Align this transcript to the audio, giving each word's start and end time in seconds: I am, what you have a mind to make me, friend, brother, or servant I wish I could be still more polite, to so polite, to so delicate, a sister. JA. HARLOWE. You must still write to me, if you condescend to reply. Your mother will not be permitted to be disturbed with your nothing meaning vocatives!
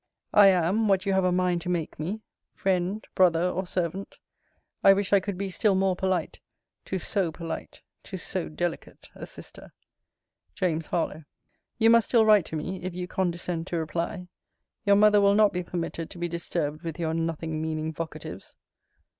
I 0.33 0.47
am, 0.47 0.87
what 0.87 1.05
you 1.05 1.13
have 1.13 1.23
a 1.23 1.31
mind 1.31 1.61
to 1.61 1.69
make 1.69 1.99
me, 1.99 2.23
friend, 2.55 3.05
brother, 3.13 3.43
or 3.47 3.67
servant 3.67 4.17
I 4.83 4.93
wish 4.93 5.13
I 5.13 5.19
could 5.19 5.37
be 5.37 5.51
still 5.51 5.75
more 5.75 5.95
polite, 5.95 6.39
to 6.85 6.97
so 6.97 7.31
polite, 7.31 7.83
to 8.05 8.17
so 8.17 8.49
delicate, 8.49 9.11
a 9.13 9.27
sister. 9.27 9.73
JA. 10.55 10.79
HARLOWE. 10.89 11.25
You 11.77 11.91
must 11.91 12.09
still 12.09 12.25
write 12.25 12.45
to 12.45 12.55
me, 12.55 12.81
if 12.81 12.95
you 12.95 13.05
condescend 13.07 13.67
to 13.67 13.77
reply. 13.77 14.27
Your 14.87 14.95
mother 14.95 15.21
will 15.21 15.35
not 15.35 15.53
be 15.53 15.61
permitted 15.61 16.09
to 16.09 16.17
be 16.17 16.27
disturbed 16.27 16.81
with 16.81 16.97
your 16.97 17.13
nothing 17.13 17.61
meaning 17.61 17.93
vocatives! 17.93 18.55